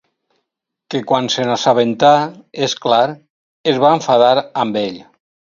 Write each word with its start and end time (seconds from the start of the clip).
Que 0.93 1.01
quan 1.11 1.27
se 1.33 1.45
n'assabentà, 1.49 2.15
és 2.69 2.75
clar, 2.87 3.03
es 3.75 3.81
va 3.87 3.95
enfadar 3.99 4.35
amb 4.65 4.85
ell. 4.87 4.99